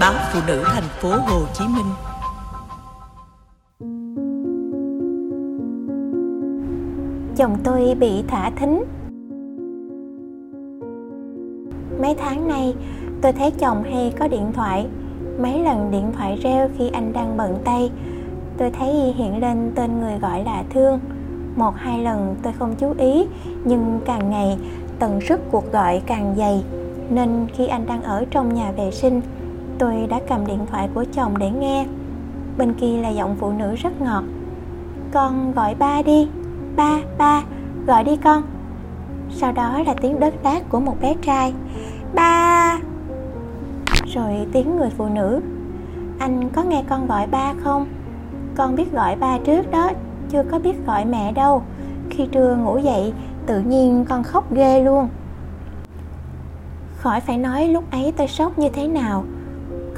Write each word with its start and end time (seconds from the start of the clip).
báo 0.00 0.14
phụ 0.32 0.40
nữ 0.46 0.62
thành 0.66 0.88
phố 1.00 1.08
Hồ 1.08 1.40
Chí 1.54 1.64
Minh. 1.64 1.86
Chồng 7.36 7.56
tôi 7.64 7.96
bị 8.00 8.22
thả 8.28 8.50
thính. 8.50 8.84
Mấy 12.00 12.14
tháng 12.14 12.48
nay, 12.48 12.74
tôi 13.22 13.32
thấy 13.32 13.50
chồng 13.50 13.82
hay 13.82 14.12
có 14.18 14.28
điện 14.28 14.52
thoại. 14.52 14.86
Mấy 15.38 15.62
lần 15.62 15.90
điện 15.90 16.12
thoại 16.16 16.38
reo 16.42 16.68
khi 16.78 16.88
anh 16.88 17.12
đang 17.12 17.36
bận 17.36 17.58
tay, 17.64 17.90
tôi 18.56 18.70
thấy 18.70 18.92
hiện 19.16 19.40
lên 19.40 19.72
tên 19.74 20.00
người 20.00 20.18
gọi 20.18 20.44
là 20.44 20.64
Thương. 20.70 21.00
Một 21.56 21.74
hai 21.76 22.02
lần 22.02 22.34
tôi 22.42 22.52
không 22.58 22.74
chú 22.78 22.94
ý, 22.98 23.26
nhưng 23.64 24.00
càng 24.04 24.30
ngày 24.30 24.58
tần 24.98 25.20
suất 25.28 25.40
cuộc 25.50 25.72
gọi 25.72 26.02
càng 26.06 26.34
dày 26.38 26.64
nên 27.10 27.46
khi 27.54 27.66
anh 27.66 27.86
đang 27.86 28.02
ở 28.02 28.24
trong 28.30 28.54
nhà 28.54 28.72
vệ 28.72 28.90
sinh 28.90 29.20
tôi 29.78 30.06
đã 30.10 30.20
cầm 30.28 30.46
điện 30.46 30.66
thoại 30.70 30.88
của 30.94 31.04
chồng 31.12 31.38
để 31.38 31.50
nghe. 31.50 31.86
Bên 32.58 32.74
kia 32.74 33.00
là 33.02 33.08
giọng 33.08 33.36
phụ 33.40 33.52
nữ 33.52 33.74
rất 33.74 34.00
ngọt. 34.00 34.24
Con 35.12 35.52
gọi 35.52 35.74
ba 35.74 36.02
đi, 36.02 36.28
ba 36.76 36.98
ba, 37.18 37.42
gọi 37.86 38.04
đi 38.04 38.16
con. 38.16 38.42
Sau 39.30 39.52
đó 39.52 39.82
là 39.86 39.94
tiếng 39.94 40.20
đất 40.20 40.34
đát 40.42 40.68
của 40.68 40.80
một 40.80 40.96
bé 41.00 41.14
trai. 41.22 41.54
Ba. 42.14 42.78
Rồi 44.06 44.46
tiếng 44.52 44.76
người 44.76 44.90
phụ 44.96 45.06
nữ. 45.08 45.40
Anh 46.18 46.48
có 46.48 46.62
nghe 46.62 46.82
con 46.88 47.06
gọi 47.06 47.26
ba 47.26 47.54
không? 47.64 47.86
Con 48.56 48.76
biết 48.76 48.92
gọi 48.92 49.16
ba 49.16 49.38
trước 49.44 49.70
đó, 49.70 49.90
chưa 50.30 50.42
có 50.50 50.58
biết 50.58 50.86
gọi 50.86 51.04
mẹ 51.04 51.32
đâu. 51.32 51.62
Khi 52.10 52.26
trưa 52.32 52.56
ngủ 52.56 52.78
dậy, 52.78 53.12
tự 53.46 53.60
nhiên 53.60 54.04
con 54.08 54.22
khóc 54.22 54.52
ghê 54.52 54.80
luôn. 54.80 55.08
Khỏi 56.96 57.20
phải 57.20 57.38
nói 57.38 57.68
lúc 57.68 57.84
ấy 57.90 58.12
tôi 58.16 58.28
sốc 58.28 58.58
như 58.58 58.68
thế 58.68 58.88
nào 58.88 59.24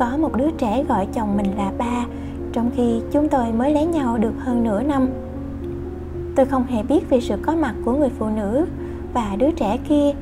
có 0.00 0.16
một 0.16 0.36
đứa 0.36 0.50
trẻ 0.50 0.84
gọi 0.88 1.06
chồng 1.12 1.36
mình 1.36 1.56
là 1.56 1.72
ba, 1.78 2.04
trong 2.52 2.70
khi 2.76 3.00
chúng 3.12 3.28
tôi 3.28 3.52
mới 3.52 3.74
lấy 3.74 3.86
nhau 3.86 4.18
được 4.18 4.32
hơn 4.38 4.64
nửa 4.64 4.82
năm. 4.82 5.08
Tôi 6.36 6.46
không 6.46 6.66
hề 6.66 6.82
biết 6.82 7.10
về 7.10 7.20
sự 7.20 7.36
có 7.42 7.54
mặt 7.56 7.74
của 7.84 7.92
người 7.92 8.08
phụ 8.18 8.28
nữ 8.28 8.66
và 9.14 9.36
đứa 9.38 9.50
trẻ 9.50 9.78
kia 9.88 10.12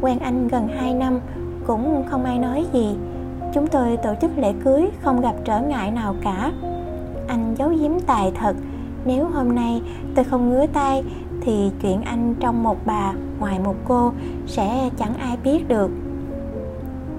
quen 0.00 0.18
anh 0.18 0.48
gần 0.48 0.68
2 0.68 0.94
năm, 0.94 1.20
cũng 1.66 2.04
không 2.10 2.24
ai 2.24 2.38
nói 2.38 2.66
gì. 2.72 2.96
Chúng 3.54 3.66
tôi 3.66 3.96
tổ 3.96 4.14
chức 4.20 4.38
lễ 4.38 4.52
cưới, 4.64 4.88
không 5.02 5.20
gặp 5.20 5.34
trở 5.44 5.60
ngại 5.60 5.90
nào 5.90 6.14
cả. 6.22 6.52
Anh 7.28 7.54
giấu 7.58 7.68
giếm 7.68 8.00
tài 8.06 8.32
thật, 8.34 8.56
nếu 9.04 9.28
hôm 9.28 9.54
nay 9.54 9.82
tôi 10.14 10.24
không 10.24 10.50
ngứa 10.50 10.66
tay 10.66 11.04
thì 11.40 11.70
chuyện 11.82 12.02
anh 12.02 12.34
trong 12.40 12.62
một 12.62 12.76
bà, 12.86 13.12
ngoài 13.40 13.58
một 13.64 13.76
cô 13.84 14.12
sẽ 14.46 14.90
chẳng 14.98 15.14
ai 15.14 15.36
biết 15.44 15.68
được 15.68 15.90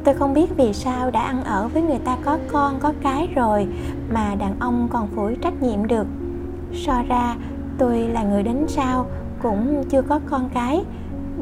tôi 0.10 0.18
không 0.18 0.34
biết 0.34 0.58
vì 0.58 0.74
sao 0.74 1.12
đã 1.12 1.22
ăn 1.22 1.44
ở 1.44 1.68
với 1.68 1.82
người 1.82 2.00
ta 2.06 2.18
có 2.26 2.38
con, 2.52 2.80
có 2.80 2.94
cái 3.02 3.28
rồi 3.36 3.68
mà 4.14 4.36
đàn 4.36 4.60
ông 4.60 4.88
còn 4.92 5.08
phủi 5.08 5.36
trách 5.36 5.62
nhiệm 5.62 5.88
được. 5.88 6.08
So 6.74 7.04
ra, 7.08 7.36
tôi 7.78 8.00
là 8.00 8.24
người 8.24 8.44
đến 8.44 8.66
sau, 8.68 9.06
cũng 9.42 9.84
chưa 9.90 10.02
có 10.02 10.20
con 10.30 10.50
cái. 10.54 10.84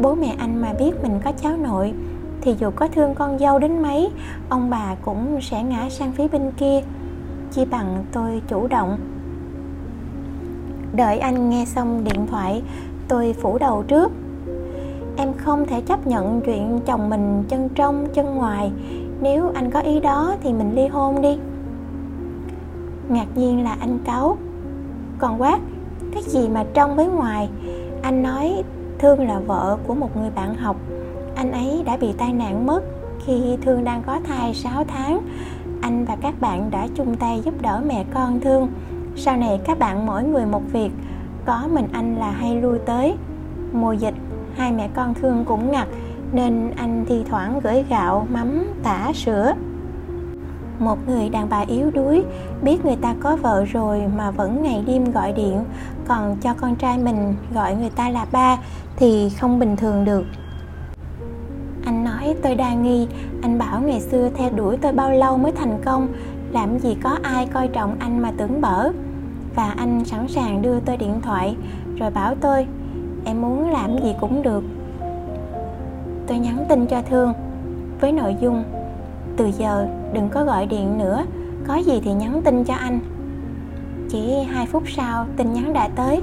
Bố 0.01 0.15
mẹ 0.15 0.35
anh 0.37 0.61
mà 0.61 0.73
biết 0.79 0.91
mình 1.03 1.19
có 1.23 1.31
cháu 1.31 1.57
nội, 1.57 1.93
thì 2.41 2.55
dù 2.59 2.69
có 2.75 2.87
thương 2.87 3.15
con 3.15 3.39
dâu 3.39 3.59
đến 3.59 3.81
mấy, 3.81 4.09
ông 4.49 4.69
bà 4.69 4.95
cũng 5.01 5.41
sẽ 5.41 5.63
ngã 5.63 5.89
sang 5.89 6.11
phía 6.11 6.27
bên 6.27 6.51
kia. 6.57 6.81
Chi 7.51 7.65
bằng 7.65 8.05
tôi 8.11 8.41
chủ 8.47 8.67
động. 8.67 8.97
Đợi 10.93 11.19
anh 11.19 11.49
nghe 11.49 11.65
xong 11.65 12.03
điện 12.03 12.27
thoại, 12.27 12.63
tôi 13.07 13.35
phủ 13.41 13.57
đầu 13.57 13.83
trước 13.87 14.11
em 15.17 15.33
không 15.37 15.65
thể 15.65 15.81
chấp 15.81 16.07
nhận 16.07 16.41
chuyện 16.41 16.79
chồng 16.85 17.09
mình 17.09 17.43
chân 17.47 17.69
trong, 17.75 18.07
chân 18.13 18.35
ngoài. 18.35 18.71
Nếu 19.21 19.51
anh 19.55 19.71
có 19.71 19.79
ý 19.79 19.99
đó 19.99 20.35
thì 20.43 20.53
mình 20.53 20.75
ly 20.75 20.87
hôn 20.87 21.21
đi. 21.21 21.37
Ngạc 23.09 23.27
nhiên 23.35 23.63
là 23.63 23.77
anh 23.79 23.99
cáu. 24.05 24.37
Còn 25.17 25.41
quát, 25.41 25.59
cái 26.13 26.23
gì 26.23 26.49
mà 26.49 26.65
trong 26.73 26.95
với 26.95 27.07
ngoài? 27.07 27.49
Anh 28.01 28.23
nói, 28.23 28.63
thương 28.99 29.27
là 29.27 29.39
vợ 29.39 29.77
của 29.87 29.93
một 29.93 30.17
người 30.17 30.29
bạn 30.35 30.55
học. 30.55 30.75
Anh 31.35 31.51
ấy 31.51 31.83
đã 31.85 31.97
bị 31.97 32.13
tai 32.17 32.33
nạn 32.33 32.65
mất. 32.65 32.81
Khi 33.25 33.57
thương 33.61 33.83
đang 33.83 34.03
có 34.05 34.19
thai 34.23 34.53
6 34.53 34.83
tháng, 34.83 35.21
anh 35.81 36.05
và 36.05 36.15
các 36.21 36.41
bạn 36.41 36.71
đã 36.71 36.87
chung 36.95 37.15
tay 37.15 37.41
giúp 37.45 37.61
đỡ 37.61 37.81
mẹ 37.87 38.05
con 38.13 38.39
thương. 38.39 38.69
Sau 39.15 39.37
này 39.37 39.59
các 39.63 39.79
bạn 39.79 40.05
mỗi 40.05 40.23
người 40.23 40.45
một 40.45 40.61
việc. 40.71 40.91
Có 41.45 41.67
mình 41.73 41.87
anh 41.91 42.15
là 42.15 42.31
hay 42.31 42.61
lui 42.61 42.79
tới. 42.79 43.15
Mùa 43.73 43.93
dịch 43.93 44.13
hai 44.57 44.71
mẹ 44.71 44.89
con 44.95 45.13
thương 45.13 45.45
cũng 45.45 45.71
ngặt 45.71 45.87
nên 46.31 46.71
anh 46.75 47.05
thi 47.07 47.23
thoảng 47.29 47.59
gửi 47.63 47.83
gạo, 47.89 48.27
mắm, 48.29 48.63
tả, 48.83 49.11
sữa. 49.13 49.53
Một 50.79 50.97
người 51.07 51.29
đàn 51.29 51.49
bà 51.49 51.59
yếu 51.59 51.91
đuối, 51.91 52.23
biết 52.61 52.85
người 52.85 52.95
ta 52.95 53.15
có 53.19 53.35
vợ 53.35 53.65
rồi 53.65 54.03
mà 54.17 54.31
vẫn 54.31 54.63
ngày 54.63 54.83
đêm 54.87 55.11
gọi 55.11 55.33
điện, 55.33 55.63
còn 56.07 56.37
cho 56.41 56.53
con 56.53 56.75
trai 56.75 56.97
mình 56.97 57.35
gọi 57.53 57.75
người 57.75 57.89
ta 57.89 58.09
là 58.09 58.25
ba 58.31 58.57
thì 58.95 59.29
không 59.29 59.59
bình 59.59 59.75
thường 59.75 60.05
được. 60.05 60.25
Anh 61.85 62.03
nói, 62.03 62.35
tôi 62.43 62.55
đa 62.55 62.73
nghi, 62.73 63.07
anh 63.41 63.57
bảo 63.57 63.81
ngày 63.81 64.01
xưa 64.01 64.29
theo 64.35 64.49
đuổi 64.55 64.77
tôi 64.77 64.93
bao 64.93 65.11
lâu 65.11 65.37
mới 65.37 65.51
thành 65.51 65.81
công, 65.85 66.07
làm 66.51 66.79
gì 66.79 66.97
có 67.03 67.17
ai 67.23 67.47
coi 67.53 67.67
trọng 67.67 67.95
anh 67.99 68.21
mà 68.21 68.31
tưởng 68.37 68.61
bở. 68.61 68.89
Và 69.55 69.73
anh 69.77 70.05
sẵn 70.05 70.27
sàng 70.27 70.61
đưa 70.61 70.79
tôi 70.79 70.97
điện 70.97 71.21
thoại, 71.21 71.55
rồi 71.99 72.11
bảo 72.11 72.35
tôi 72.35 72.67
em 73.27 73.41
muốn 73.41 73.71
làm 73.71 73.97
gì 74.03 74.15
cũng 74.19 74.43
được. 74.43 74.63
Tôi 76.27 76.37
nhắn 76.37 76.65
tin 76.69 76.85
cho 76.85 77.01
thương 77.01 77.33
với 78.01 78.11
nội 78.11 78.35
dung, 78.41 78.63
từ 79.37 79.51
giờ 79.57 79.87
đừng 80.13 80.29
có 80.29 80.43
gọi 80.43 80.65
điện 80.65 80.97
nữa, 80.97 81.23
có 81.67 81.75
gì 81.75 82.01
thì 82.03 82.13
nhắn 82.13 82.41
tin 82.45 82.63
cho 82.63 82.73
anh. 82.73 82.99
Chỉ 84.09 84.43
hai 84.49 84.65
phút 84.65 84.83
sau, 84.87 85.25
tin 85.37 85.53
nhắn 85.53 85.73
đã 85.73 85.89
tới. 85.95 86.21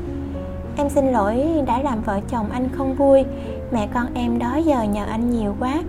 Em 0.77 0.89
xin 0.89 1.13
lỗi, 1.13 1.45
đã 1.67 1.83
làm 1.83 2.03
vợ 2.03 2.21
chồng 2.29 2.47
anh 2.51 2.69
không 2.73 2.95
vui. 2.95 3.25
Mẹ 3.73 3.89
con 3.95 4.07
em 4.15 4.39
đó 4.39 4.57
giờ 4.57 4.83
nhờ 4.83 5.05
anh 5.05 5.31
nhiều 5.31 5.55
quá. 5.61 5.83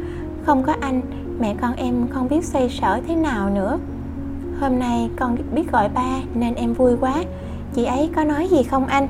Không 0.45 0.63
có 0.63 0.73
anh, 0.81 1.01
mẹ 1.39 1.55
con 1.61 1.73
em 1.75 2.07
không 2.07 2.27
biết 2.27 2.45
xoay 2.45 2.69
sở 2.69 2.99
thế 3.07 3.15
nào 3.15 3.49
nữa. 3.49 3.77
Hôm 4.59 4.79
nay 4.79 5.09
con 5.19 5.37
biết 5.55 5.71
gọi 5.71 5.89
ba 5.89 6.19
nên 6.33 6.55
em 6.55 6.73
vui 6.73 6.97
quá. 7.01 7.23
Chị 7.73 7.85
ấy 7.85 8.09
có 8.15 8.23
nói 8.23 8.47
gì 8.47 8.63
không 8.63 8.85
anh? 8.85 9.07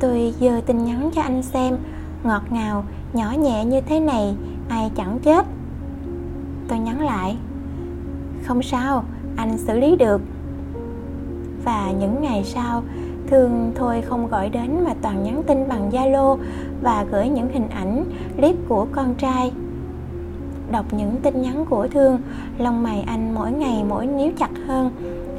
Tôi 0.00 0.34
giơ 0.40 0.60
tin 0.66 0.84
nhắn 0.84 1.10
cho 1.14 1.22
anh 1.22 1.42
xem, 1.42 1.76
ngọt 2.24 2.42
ngào, 2.50 2.84
nhỏ 3.12 3.32
nhẹ 3.38 3.64
như 3.64 3.80
thế 3.80 4.00
này, 4.00 4.34
ai 4.68 4.90
chẳng 4.96 5.18
chết. 5.22 5.46
Tôi 6.68 6.78
nhắn 6.78 7.00
lại, 7.00 7.36
không 8.44 8.62
sao, 8.62 9.04
anh 9.36 9.58
xử 9.58 9.78
lý 9.78 9.96
được. 9.96 10.20
Và 11.64 11.92
những 12.00 12.22
ngày 12.22 12.44
sau 12.44 12.82
thường 13.26 13.72
thôi 13.74 14.02
không 14.02 14.26
gọi 14.26 14.48
đến 14.48 14.84
mà 14.84 14.94
toàn 15.02 15.22
nhắn 15.22 15.42
tin 15.46 15.68
bằng 15.68 15.90
zalo 15.90 16.38
và 16.82 17.06
gửi 17.10 17.28
những 17.28 17.48
hình 17.52 17.68
ảnh, 17.68 18.04
clip 18.36 18.56
của 18.68 18.86
con 18.92 19.14
trai. 19.14 19.52
Đọc 20.70 20.86
những 20.90 21.16
tin 21.22 21.42
nhắn 21.42 21.64
của 21.70 21.88
thương, 21.88 22.20
lông 22.58 22.82
mày 22.82 23.00
anh 23.06 23.34
mỗi 23.34 23.52
ngày 23.52 23.84
mỗi 23.88 24.06
níu 24.06 24.32
chặt 24.38 24.50
hơn. 24.66 24.90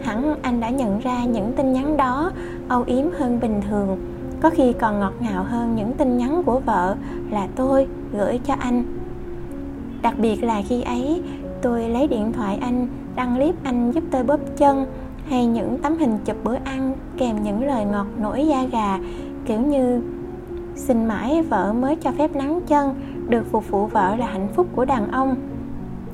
Hẳn 0.03 0.35
anh 0.41 0.59
đã 0.59 0.69
nhận 0.69 1.00
ra 1.00 1.25
những 1.25 1.53
tin 1.53 1.73
nhắn 1.73 1.97
đó 1.97 2.31
âu 2.67 2.84
yếm 2.84 3.06
hơn 3.19 3.40
bình 3.40 3.62
thường 3.69 3.97
có 4.41 4.49
khi 4.49 4.73
còn 4.73 4.99
ngọt 4.99 5.13
ngào 5.19 5.43
hơn 5.43 5.75
những 5.75 5.93
tin 5.93 6.17
nhắn 6.17 6.43
của 6.45 6.59
vợ 6.59 6.95
là 7.29 7.47
tôi 7.55 7.87
gửi 8.13 8.39
cho 8.45 8.53
anh. 8.59 8.83
Đặc 10.01 10.13
biệt 10.19 10.43
là 10.43 10.61
khi 10.67 10.81
ấy, 10.81 11.21
tôi 11.61 11.89
lấy 11.89 12.07
điện 12.07 12.33
thoại 12.33 12.57
anh, 12.61 12.87
đăng 13.15 13.35
clip 13.35 13.55
anh 13.63 13.91
giúp 13.91 14.03
tôi 14.11 14.23
bóp 14.23 14.39
chân 14.57 14.85
hay 15.29 15.45
những 15.45 15.77
tấm 15.77 15.97
hình 15.97 16.17
chụp 16.25 16.35
bữa 16.43 16.55
ăn 16.63 16.93
kèm 17.17 17.43
những 17.43 17.65
lời 17.65 17.85
ngọt 17.85 18.07
nổi 18.17 18.47
da 18.47 18.63
gà, 18.71 18.99
kiểu 19.45 19.59
như 19.61 20.01
xin 20.75 21.05
mãi 21.05 21.41
vợ 21.41 21.73
mới 21.73 21.95
cho 21.95 22.11
phép 22.17 22.35
nắng 22.35 22.61
chân, 22.67 22.95
được 23.29 23.51
phục 23.51 23.69
vụ 23.69 23.85
vợ 23.85 24.15
là 24.15 24.25
hạnh 24.25 24.47
phúc 24.55 24.67
của 24.75 24.85
đàn 24.85 25.11
ông. 25.11 25.35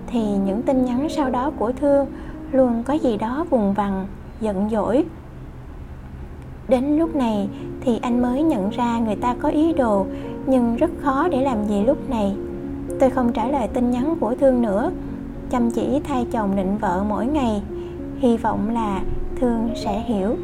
Thì 0.08 0.22
những 0.46 0.62
tin 0.62 0.86
nhắn 0.86 1.08
sau 1.10 1.30
đó 1.30 1.52
của 1.58 1.72
thương 1.72 2.08
luôn 2.52 2.84
có 2.84 2.94
gì 2.94 3.18
đó 3.18 3.46
vùng 3.50 3.74
vằng, 3.74 4.08
giận 4.42 4.70
dỗi 4.70 5.06
đến 6.74 6.98
lúc 6.98 7.16
này 7.16 7.50
thì 7.82 8.00
anh 8.02 8.22
mới 8.22 8.44
nhận 8.44 8.70
ra 8.70 9.00
người 9.00 9.16
ta 9.16 9.36
có 9.40 9.50
ý 9.50 9.74
đồ, 9.74 10.06
nhưng 10.46 10.76
rất 10.76 10.92
khó 11.02 11.28
để 11.28 11.42
làm 11.42 11.66
gì 11.68 11.84
lúc 11.84 12.10
này. 12.10 12.36
Tôi 13.00 13.10
không 13.10 13.34
trả 13.34 13.48
lời 13.48 13.68
tin 13.68 13.92
nhắn 13.92 14.16
của 14.20 14.36
thương 14.36 14.62
nữa, 14.62 14.92
chăm 15.50 15.72
chỉ 15.72 16.00
thay 16.04 16.26
chồng 16.32 16.56
định 16.56 16.78
vợ 16.78 17.04
mỗi 17.10 17.26
ngày. 17.26 17.62
Hy 18.20 18.38
vọng 18.38 18.70
là 18.74 19.02
thương 19.40 19.70
sẽ 19.76 20.00
hiểu. 20.00 20.36